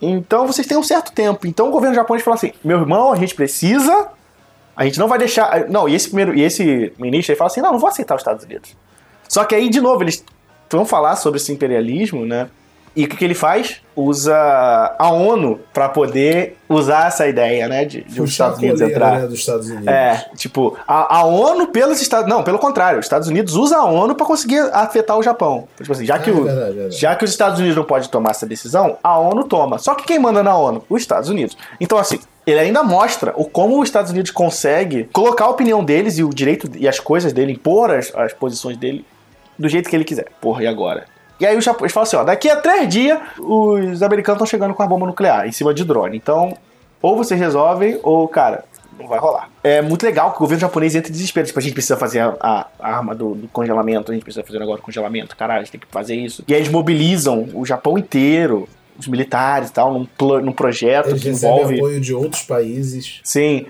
[0.00, 1.46] Então vocês têm um certo tempo.
[1.46, 4.08] Então o governo japonês fala assim, meu irmão, a gente precisa,
[4.76, 5.68] a gente não vai deixar...
[5.68, 8.20] Não, e esse, primeiro, e esse ministro aí fala assim, não, não vou aceitar os
[8.20, 8.76] Estados Unidos.
[9.28, 10.24] Só que aí, de novo, eles
[10.70, 12.48] vão falar sobre esse imperialismo, né?
[12.96, 13.80] E o que, que ele faz?
[13.94, 14.34] Usa
[14.98, 17.84] a ONU para poder usar essa ideia, né?
[17.84, 19.20] De, de os Estados Unidos entrar.
[19.20, 19.86] né, dos Estados Unidos.
[19.86, 22.28] É, tipo, a, a ONU pelos Estados.
[22.28, 25.68] Não, pelo contrário, os Estados Unidos usa a ONU para conseguir afetar o Japão.
[25.76, 26.96] Tipo assim, já que, Ah, o, verdade, verdade.
[26.98, 29.78] já que os Estados Unidos não podem tomar essa decisão, a ONU toma.
[29.78, 30.84] Só que quem manda na ONU?
[30.88, 31.56] Os Estados Unidos.
[31.80, 36.18] Então, assim, ele ainda mostra o como os Estados Unidos consegue colocar a opinião deles
[36.18, 39.04] e o direito e as coisas dele, impor as, as posições dele
[39.58, 40.26] do jeito que ele quiser.
[40.40, 41.04] Porra, e agora?
[41.40, 44.74] E aí os japoneses falam assim, ó, daqui a três dias os americanos estão chegando
[44.74, 46.16] com a bomba nuclear em cima de drone.
[46.16, 46.56] Então,
[47.00, 48.64] ou vocês resolvem, ou, cara,
[48.98, 49.48] não vai rolar.
[49.64, 51.46] É muito legal que o governo japonês entra em desespero.
[51.46, 54.44] Tipo, a gente precisa fazer a, a- a arma do, do congelamento, a gente precisa
[54.44, 56.44] fazer o negócio do congelamento, caralho, a gente tem que fazer isso.
[56.46, 61.08] E aí eles mobilizam o Japão inteiro, os militares e tal, num, pla- num projeto
[61.08, 61.76] Eles que envolve...
[61.76, 63.20] apoio de outros países.
[63.24, 63.64] Sim,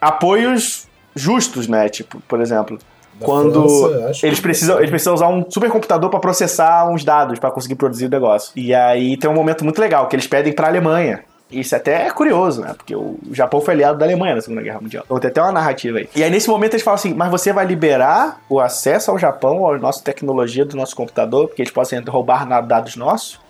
[0.00, 1.88] apoios justos, né?
[1.88, 2.78] Tipo, por exemplo,
[3.18, 7.50] Da quando França, eles precisam, eles precisam usar um supercomputador para processar uns dados para
[7.50, 8.52] conseguir produzir o negócio.
[8.54, 11.24] E aí tem um momento muito legal que eles pedem para a Alemanha.
[11.50, 12.74] Isso até é curioso, né?
[12.76, 15.04] Porque o Japão foi aliado da Alemanha na Segunda Guerra Mundial.
[15.06, 16.08] Então tem até uma narrativa aí.
[16.14, 19.68] E aí nesse momento eles falam assim: mas você vai liberar o acesso ao Japão,
[19.70, 23.40] à nossa tecnologia do nosso computador, porque eles podem roubar dados nossos?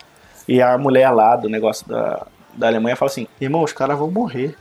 [0.46, 4.11] E a mulher lá do negócio da, da Alemanha fala assim: irmão, os caras vão
[4.11, 4.55] morrer.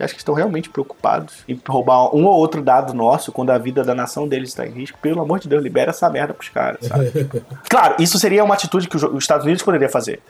[0.00, 3.58] Você acha que estão realmente preocupados em roubar um ou outro dado nosso quando a
[3.58, 4.98] vida da nação deles está em risco?
[5.02, 7.10] Pelo amor de Deus, libera essa merda pros caras, sabe?
[7.68, 10.20] claro, isso seria uma atitude que os os Estados Unidos poderia fazer.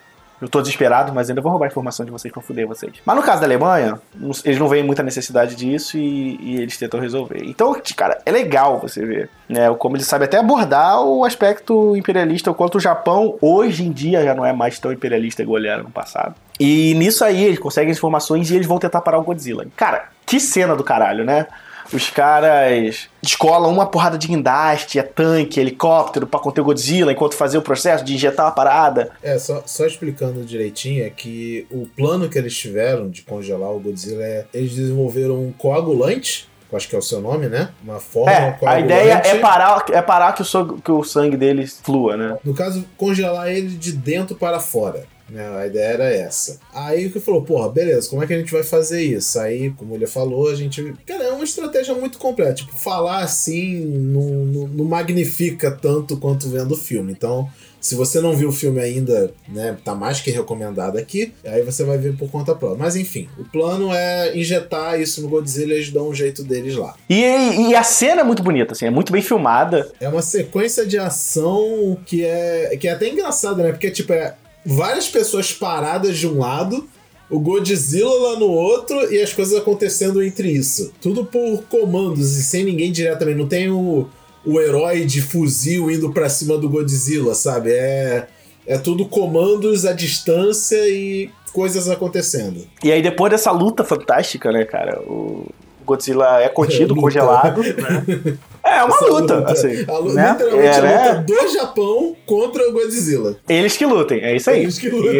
[0.41, 2.93] Eu tô desesperado, mas ainda vou roubar a informação de vocês pra fuder vocês.
[3.05, 4.01] Mas no caso da Alemanha,
[4.43, 7.43] eles não veem muita necessidade disso e, e eles tentam resolver.
[7.43, 9.71] Então, cara, é legal você ver, né?
[9.75, 14.23] Como eles sabem até abordar o aspecto imperialista, o quanto o Japão hoje em dia
[14.23, 16.33] já não é mais tão imperialista igual ele era no passado.
[16.63, 19.65] E nisso aí eles conseguem as informações e eles vão tentar parar o Godzilla.
[19.75, 21.47] Cara, que cena do caralho, né?
[21.91, 27.33] Os caras descolam uma porrada de guindaste, é tanque, helicóptero pra conter o Godzilla enquanto
[27.33, 29.09] fazia o processo de injetar a parada.
[29.23, 33.79] É, só, só explicando direitinho, é que o plano que eles tiveram de congelar o
[33.79, 34.45] Godzilla é.
[34.53, 37.69] Eles desenvolveram um coagulante, acho que é o seu nome, né?
[37.83, 41.35] Uma forma É, a ideia é parar, é parar que, o sangue, que o sangue
[41.35, 42.37] deles flua, né?
[42.43, 45.05] No caso, congelar ele de dentro para fora.
[45.31, 45.47] Né?
[45.57, 46.59] A ideia era essa.
[46.73, 49.39] Aí o que falou, porra, beleza, como é que a gente vai fazer isso?
[49.39, 50.93] Aí, como ele falou, a gente.
[51.05, 52.55] Cara, é uma estratégia muito completa.
[52.55, 57.13] Tipo, falar assim não, não, não magnifica tanto quanto vendo o filme.
[57.13, 57.49] Então,
[57.81, 61.83] se você não viu o filme ainda, né, tá mais que recomendado aqui, aí você
[61.83, 62.77] vai ver por conta própria.
[62.77, 66.75] Mas enfim, o plano é injetar isso no Godzilla e eles dão um jeito deles
[66.75, 66.95] lá.
[67.09, 67.23] E,
[67.69, 69.91] e a cena é muito bonita, assim, é muito bem filmada.
[69.99, 73.71] É uma sequência de ação que é, que é até engraçada, né?
[73.71, 76.87] Porque, tipo, é várias pessoas paradas de um lado,
[77.29, 80.91] o Godzilla lá no outro e as coisas acontecendo entre isso.
[81.01, 83.37] Tudo por comandos e sem ninguém diretamente.
[83.37, 84.09] Não tem o
[84.45, 87.71] o herói de fuzil indo para cima do Godzilla, sabe?
[87.71, 88.27] É,
[88.65, 92.65] é tudo comandos à distância e coisas acontecendo.
[92.83, 95.47] E aí depois dessa luta fantástica, né, cara, o
[95.91, 98.37] Godzilla é contido, é, congelado, né?
[98.63, 99.83] É uma luta, luta, assim.
[99.87, 100.31] A luta, né?
[100.31, 101.23] Literalmente é, a luta né?
[101.27, 103.35] do Japão contra o Godzilla.
[103.49, 104.61] Eles que lutem, é isso aí.
[104.61, 105.19] Eles que lutem.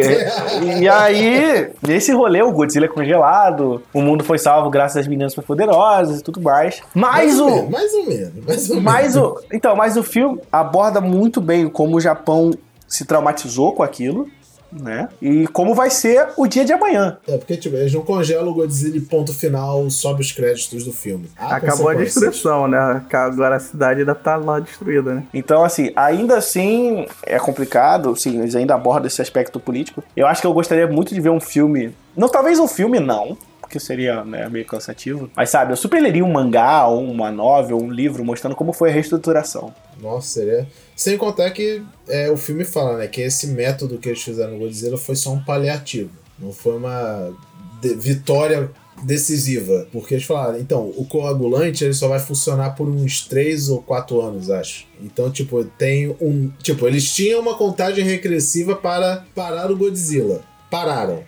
[0.62, 5.08] E, e aí, nesse rolê, o Godzilla é congelado, o mundo foi salvo graças às
[5.08, 6.80] meninas poderosas e tudo mais.
[6.94, 7.46] Mas mais o.
[7.46, 9.28] Menos, mais ou menos, mais ou mais menos.
[9.28, 12.52] O, então, mas o filme aborda muito bem como o Japão
[12.86, 14.28] se traumatizou com aquilo
[14.72, 15.08] né?
[15.20, 17.18] E como vai ser o dia de amanhã.
[17.26, 20.92] É, porque tipo, eles não congelam o Godzilla e ponto final, sobe os créditos do
[20.92, 21.30] filme.
[21.36, 23.02] Há Acabou a destruição, né?
[23.12, 25.24] Agora a cidade ainda tá lá destruída, né?
[25.34, 30.02] Então, assim, ainda assim é complicado, sim, eles ainda abordam esse aspecto político.
[30.16, 31.94] Eu acho que eu gostaria muito de ver um filme.
[32.16, 33.36] Não, talvez um filme não,
[33.72, 35.30] que seria né, meio cansativo.
[35.34, 38.90] Mas sabe, eu super leria um mangá, ou uma novel, um livro mostrando como foi
[38.90, 39.74] a reestruturação.
[40.00, 40.66] Nossa, seria.
[41.02, 44.60] Sem contar que é, o filme fala, né, que esse método que eles fizeram no
[44.60, 46.12] Godzilla foi só um paliativo.
[46.38, 47.34] Não foi uma
[47.80, 48.70] de vitória
[49.02, 49.88] decisiva.
[49.90, 54.20] Porque eles falaram, então, o coagulante ele só vai funcionar por uns 3 ou 4
[54.20, 54.86] anos, acho.
[55.02, 56.52] Então, tipo, tem um.
[56.62, 60.42] Tipo, eles tinham uma contagem regressiva para parar o Godzilla.
[60.70, 61.24] Pararam.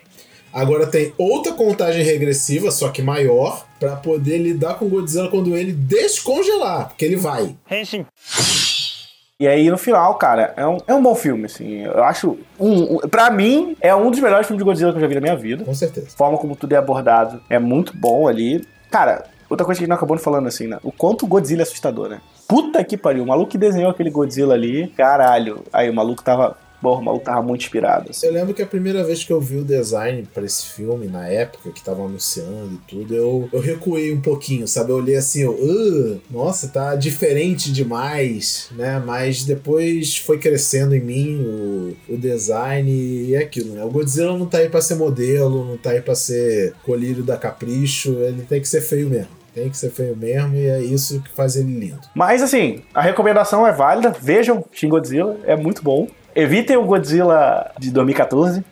[0.52, 5.56] Agora tem outra contagem regressiva, só que maior, para poder lidar com o Godzilla quando
[5.56, 7.56] ele descongelar, porque ele vai.
[7.68, 8.06] Henshin.
[9.44, 11.82] E aí, no final, cara, é um, é um bom filme, assim.
[11.82, 12.38] Eu acho.
[12.58, 15.16] Um, um, pra mim, é um dos melhores filmes de Godzilla que eu já vi
[15.16, 15.62] na minha vida.
[15.66, 16.06] Com certeza.
[16.06, 18.66] A forma como tudo é abordado é muito bom ali.
[18.90, 20.78] Cara, outra coisa que a gente não acabou falando, assim, né?
[20.82, 22.22] O quanto o Godzilla é assustador, né?
[22.48, 23.22] Puta que pariu.
[23.22, 25.62] O maluco que desenhou aquele Godzilla ali, caralho.
[25.70, 28.10] Aí o maluco tava Porra, o maluco tava muito inspirado.
[28.10, 28.26] Assim.
[28.26, 31.26] Eu lembro que a primeira vez que eu vi o design para esse filme, na
[31.26, 34.90] época que tava anunciando e tudo, eu, eu recuei um pouquinho, sabe?
[34.90, 39.02] Eu olhei assim, eu, uh, nossa, tá diferente demais, né?
[39.02, 43.82] Mas depois foi crescendo em mim o, o design e é aquilo, né?
[43.82, 47.38] O Godzilla não tá aí pra ser modelo, não tá aí pra ser colírio da
[47.38, 49.30] capricho, ele tem que ser feio mesmo.
[49.54, 52.00] Tem que ser feio mesmo e é isso que faz ele lindo.
[52.14, 54.14] Mas assim, a recomendação é válida.
[54.20, 56.08] Vejam Shin Godzilla, é muito bom.
[56.34, 58.64] Evitem o Godzilla de 2014.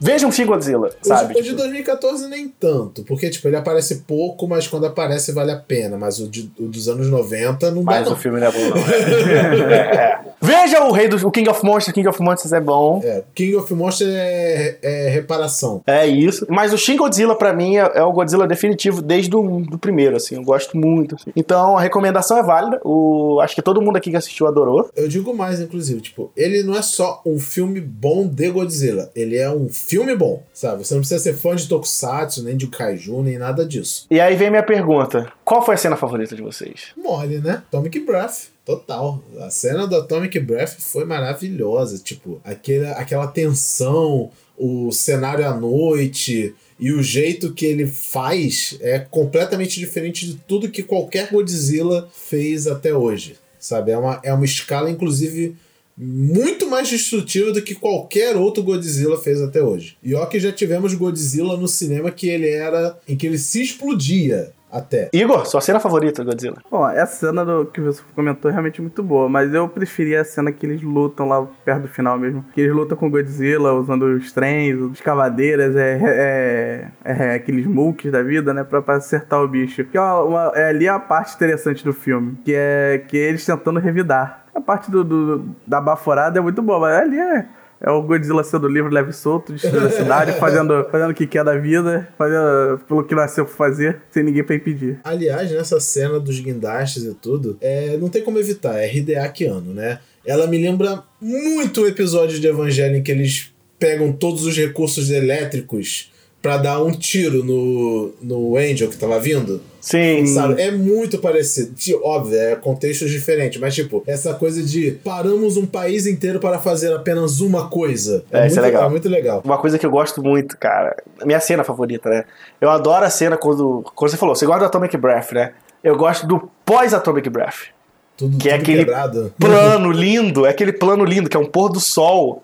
[0.00, 1.36] Vejam Shin Godzilla, sabe?
[1.36, 5.50] O de 2014 tipo, nem tanto, porque tipo, ele aparece pouco, mas quando aparece vale
[5.50, 5.96] a pena.
[5.96, 8.10] Mas o, de, o dos anos 90 não mas dá.
[8.10, 8.76] Mas o filme não é bom, não.
[9.72, 10.20] é, é.
[10.40, 13.00] Veja o rei do o King of Monsters, King of Monsters é bom.
[13.02, 15.82] É, King of Monsters é, é reparação.
[15.86, 16.46] É isso.
[16.48, 20.16] Mas o Shin Godzilla, pra mim, é, é o Godzilla definitivo desde o do primeiro,
[20.16, 20.36] assim.
[20.36, 21.16] Eu gosto muito.
[21.16, 21.30] Assim.
[21.34, 22.80] Então, a recomendação é válida.
[22.84, 24.88] O, acho que todo mundo aqui que assistiu adorou.
[24.94, 29.10] Eu digo mais, inclusive, tipo, ele não é só um filme bom de Godzilla.
[29.14, 30.84] Ele é um filme bom, sabe?
[30.84, 34.06] Você não precisa ser fã de Tokusatsu, nem de Kaiju, nem nada disso.
[34.10, 35.32] E aí vem minha pergunta.
[35.48, 36.88] Qual foi a cena favorita de vocês?
[36.94, 37.62] Mole, né?
[37.68, 38.48] Atomic Breath.
[38.66, 39.24] Total.
[39.40, 41.96] A cena do Atomic Breath foi maravilhosa.
[41.96, 48.98] Tipo, aquele, aquela tensão, o cenário à noite e o jeito que ele faz é
[48.98, 53.36] completamente diferente de tudo que qualquer Godzilla fez até hoje.
[53.58, 53.92] Sabe?
[53.92, 55.56] É uma, é uma escala, inclusive
[55.96, 59.96] muito mais destrutiva do que qualquer outro Godzilla fez até hoje.
[60.02, 63.62] E ó que já tivemos Godzilla no cinema que ele era em que ele se
[63.62, 65.08] explodia até.
[65.12, 66.58] Igor, sua cena favorita do Godzilla?
[66.70, 70.24] Bom, essa cena do que você comentou é realmente muito boa, mas eu preferia a
[70.24, 72.44] cena que eles lutam lá perto do final mesmo.
[72.52, 77.66] Que eles lutam com o Godzilla usando os trens, as cavadeiras, é, é, é, aqueles
[77.66, 79.84] mooks da vida, né, pra, pra acertar o bicho.
[79.84, 83.44] Que é, uma, é ali a parte interessante do filme, que é que é eles
[83.44, 84.44] tentando revidar.
[84.54, 87.46] A parte do, do, da baforada é muito boa, mas ali é
[87.80, 91.26] é o Godzilla sendo livre, leve e solto, destruindo a cidade, fazendo, fazendo o que
[91.26, 95.00] quer da vida, fazendo pelo que nasceu pra fazer, sem ninguém pra impedir.
[95.04, 99.72] Aliás, nessa cena dos guindastes e tudo, é, não tem como evitar, é Hideaki Anno,
[99.72, 100.00] né?
[100.26, 105.10] Ela me lembra muito o episódio de Evangelho em que eles pegam todos os recursos
[105.10, 109.60] elétricos pra dar um tiro no, no Angel que tava vindo.
[109.80, 110.26] Sim.
[110.26, 110.60] Sabe?
[110.60, 111.74] É muito parecido.
[112.02, 116.92] Óbvio, é contextos diferentes, mas tipo, essa coisa de paramos um país inteiro para fazer
[116.92, 118.24] apenas uma coisa.
[118.30, 118.86] É, isso muito, é legal.
[118.86, 119.42] É muito legal.
[119.44, 120.96] Uma coisa que eu gosto muito, cara.
[121.24, 122.24] Minha cena favorita, né?
[122.60, 123.84] Eu adoro a cena quando.
[123.94, 125.52] Quando você falou, você gosta do Atomic Breath, né?
[125.82, 127.68] Eu gosto do pós-Atomic Breath.
[128.16, 129.32] Tudo, Que é tudo aquele quebrado.
[129.38, 132.42] Plano lindo, é aquele plano lindo, que é um pôr do sol.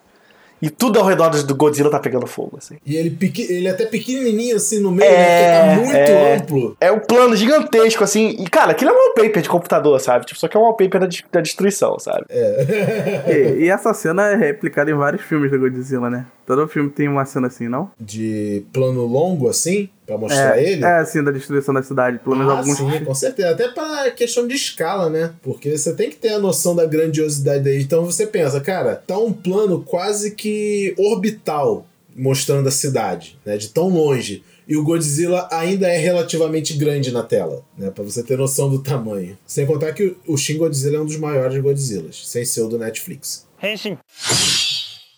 [0.64, 2.76] E tudo ao redor do Godzilla tá pegando fogo, assim.
[2.86, 3.40] E ele, pequ...
[3.50, 5.76] ele é até pequenininho assim no meio, É, né?
[5.76, 6.36] Porque tá muito é.
[6.36, 6.76] amplo.
[6.80, 8.34] É um plano gigantesco, assim.
[8.38, 10.24] E, cara, aquilo é um wallpaper de computador, sabe?
[10.24, 12.24] Tipo, só que é um wallpaper da, de- da destruição, sabe?
[12.30, 16.24] E, e essa cena é replicada em vários filmes do Godzilla, né?
[16.46, 17.90] Todo filme tem uma cena assim, não?
[18.00, 20.84] De plano longo assim, pra mostrar é, ele.
[20.84, 22.18] é assim, da destruição da cidade.
[22.18, 22.76] Pelo menos Ah, alguns.
[22.76, 23.50] sim, com certeza.
[23.50, 25.32] Até pra questão de escala, né?
[25.42, 27.82] Porque você tem que ter a noção da grandiosidade daí.
[27.82, 31.86] Então você pensa, cara, tá um plano quase que orbital
[32.16, 33.56] mostrando a cidade, né?
[33.56, 34.42] De tão longe.
[34.66, 37.90] E o Godzilla ainda é relativamente grande na tela, né?
[37.90, 39.36] Pra você ter noção do tamanho.
[39.46, 42.78] Sem contar que o Shin Godzilla é um dos maiores Godzillas, sem ser o do
[42.78, 43.44] Netflix.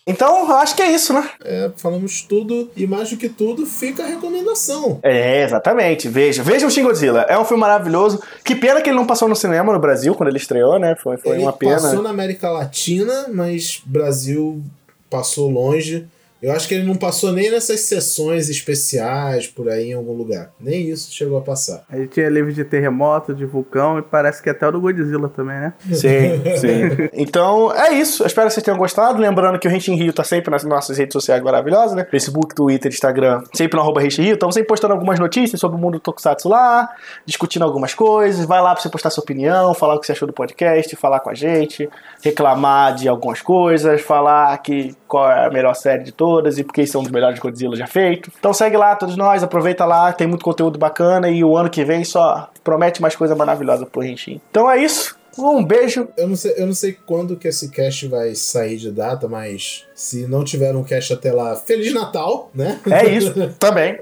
[0.07, 1.29] Então, eu acho que é isso, né?
[1.43, 4.99] É, falamos tudo e mais do que tudo fica a recomendação.
[5.03, 6.07] É, exatamente.
[6.07, 6.41] Veja.
[6.41, 7.21] Veja o Shin Godzilla.
[7.27, 8.21] É um filme maravilhoso.
[8.43, 10.95] Que pena que ele não passou no cinema no Brasil quando ele estreou, né?
[10.95, 11.73] Foi, foi Ele uma pena.
[11.75, 14.63] passou na América Latina, mas Brasil
[15.09, 16.07] passou longe.
[16.41, 20.51] Eu acho que ele não passou nem nessas sessões especiais por aí em algum lugar.
[20.59, 21.83] Nem isso chegou a passar.
[21.89, 25.29] A gente tinha livro de terremoto, de vulcão e parece que até o do Godzilla
[25.29, 25.73] também, né?
[25.91, 27.09] Sim, sim.
[27.13, 28.23] Então, é isso.
[28.23, 29.19] Eu espero que vocês tenham gostado.
[29.19, 32.05] Lembrando que o Rente em Rio tá sempre nas nossas redes sociais maravilhosas, né?
[32.09, 34.33] Facebook, Twitter, Instagram, sempre no arroba Rente em Rio.
[34.35, 36.89] Estamos sempre postando algumas notícias sobre o mundo do Tokusatsu lá,
[37.25, 38.45] discutindo algumas coisas.
[38.45, 41.19] Vai lá pra você postar sua opinião, falar o que você achou do podcast, falar
[41.19, 41.89] com a gente,
[42.21, 46.11] reclamar de algumas coisas, falar que qual é a melhor série de
[46.57, 48.33] e porque são os melhores Godzilla já feitos.
[48.37, 51.83] Então segue lá, todos nós, aproveita lá, tem muito conteúdo bacana e o ano que
[51.83, 54.41] vem só promete mais coisa maravilhosa pro Renshin.
[54.49, 55.17] Então é isso.
[55.37, 58.91] Um beijo Eu não sei, eu não sei quando que esse cast vai sair de
[58.91, 62.79] data, mas se não tiver um cast até lá, Feliz Natal, né?
[62.87, 63.99] É isso, também.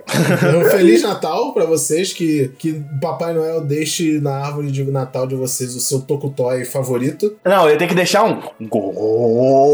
[0.53, 5.35] Um Feliz Natal pra vocês, que, que Papai Noel deixe na árvore de Natal de
[5.35, 7.37] vocês o seu Tokutoy favorito.
[7.45, 9.65] Não, eu tenho que deixar um Gokai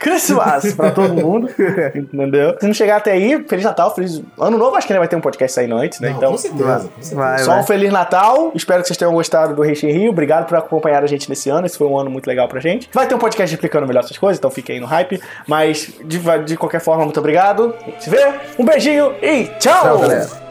[0.00, 1.48] Christmas pra todo mundo,
[1.94, 2.56] entendeu?
[2.58, 5.14] Se não chegar até aí, Feliz Natal, Feliz Ano Novo, acho que ainda vai ter
[5.14, 6.08] um podcast saindo antes, né?
[6.10, 6.64] Não, então, com certeza.
[6.64, 7.14] com certeza.
[7.14, 7.60] Vai, só vai.
[7.60, 11.04] um Feliz Natal, espero que vocês tenham gostado do Reixo em Rio, obrigado por acompanhar
[11.04, 12.88] a gente nesse ano, esse foi um ano muito legal pra gente.
[12.92, 16.18] Vai ter um podcast explicando melhor essas coisas, então fiquem aí no hype, mas de,
[16.44, 19.98] de qualquer forma, muito obrigado, se vê, um beijinho e tchau!
[19.98, 20.43] Tchau.